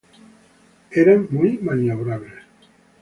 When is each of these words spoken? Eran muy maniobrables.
Eran 0.89 1.27
muy 1.29 1.59
maniobrables. 1.61 2.33